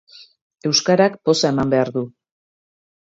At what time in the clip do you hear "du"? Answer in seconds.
1.99-2.03